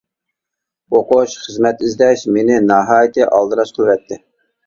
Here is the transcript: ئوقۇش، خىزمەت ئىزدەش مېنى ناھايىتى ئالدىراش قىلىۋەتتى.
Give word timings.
ئوقۇش، 0.95 1.33
خىزمەت 1.41 1.83
ئىزدەش 1.89 2.23
مېنى 2.37 2.57
ناھايىتى 2.71 3.27
ئالدىراش 3.27 3.77
قىلىۋەتتى. 3.77 4.19